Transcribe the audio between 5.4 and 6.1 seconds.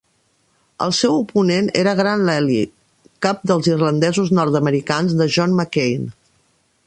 McCain.